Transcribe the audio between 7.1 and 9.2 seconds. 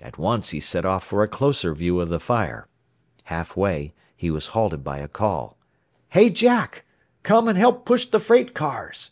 Come and help push the freight cars!"